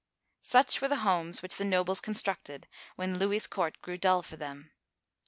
Such 0.41 0.81
were 0.81 0.87
the 0.87 0.95
homes 1.05 1.43
which 1.43 1.57
the 1.57 1.63
nobles 1.63 2.01
constructed 2.01 2.67
when 2.95 3.19
Louis's 3.19 3.45
court 3.45 3.79
grew 3.83 3.99
dull 3.99 4.23
for 4.23 4.35
them. 4.35 4.71